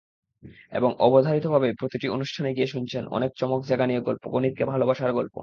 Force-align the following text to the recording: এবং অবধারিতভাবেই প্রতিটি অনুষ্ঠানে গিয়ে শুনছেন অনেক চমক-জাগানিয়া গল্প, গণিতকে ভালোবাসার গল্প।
এবং 0.71 0.91
অবধারিতভাবেই 0.99 1.73
প্রতিটি 1.79 2.07
অনুষ্ঠানে 2.09 2.49
গিয়ে 2.53 2.67
শুনছেন 2.67 3.03
অনেক 3.07 3.31
চমক-জাগানিয়া 3.35 4.01
গল্প, 4.01 4.23
গণিতকে 4.27 4.63
ভালোবাসার 4.65 5.13
গল্প। 5.13 5.35